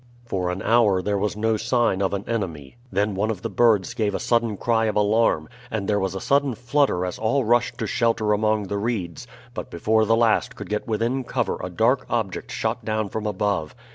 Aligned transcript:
For 0.25 0.49
an 0.49 0.63
hour 0.63 1.03
there 1.03 1.19
was 1.19 1.37
no 1.37 1.57
sign 1.57 2.01
of 2.01 2.11
an 2.15 2.23
enemy. 2.27 2.75
Then 2.91 3.13
one 3.13 3.29
of 3.29 3.43
the 3.43 3.51
birds 3.51 3.93
gave 3.93 4.15
a 4.15 4.19
sudden 4.19 4.57
cry 4.57 4.85
of 4.85 4.95
alarm, 4.95 5.47
and 5.69 5.87
there 5.87 5.99
was 5.99 6.15
a 6.15 6.19
sudden 6.19 6.55
flutter 6.55 7.05
as 7.05 7.19
all 7.19 7.43
rushed 7.45 7.77
to 7.77 7.85
shelter 7.85 8.33
among 8.33 8.63
the 8.63 8.79
reeds; 8.79 9.27
but 9.53 9.69
before 9.69 10.05
the 10.05 10.15
last 10.15 10.55
could 10.55 10.71
get 10.71 10.87
within 10.87 11.23
cover 11.23 11.59
a 11.63 11.69
dark 11.69 12.07
object 12.09 12.51
shot 12.51 12.83
down 12.83 13.09
from 13.09 13.27
above. 13.27 13.75